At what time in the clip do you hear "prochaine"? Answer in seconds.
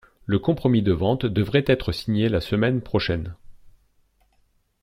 2.81-3.35